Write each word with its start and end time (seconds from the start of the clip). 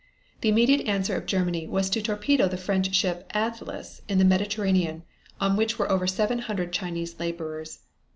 The 0.39 0.49
immediate 0.49 0.87
answer 0.87 1.15
of 1.15 1.27
Germany 1.27 1.67
was 1.67 1.87
to 1.91 2.01
torpedo 2.01 2.47
the 2.47 2.57
French 2.57 2.91
ship 2.95 3.27
Atlas 3.35 4.01
in 4.09 4.17
the 4.17 4.25
Mediterranean 4.25 5.03
on 5.39 5.55
which 5.55 5.77
were 5.77 5.91
over 5.91 6.07
seven 6.07 6.39
hundred 6.39 6.73
Chinese 6.73 7.19
laborers. 7.19 7.81